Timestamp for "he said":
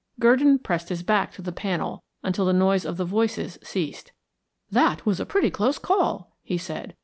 6.41-6.95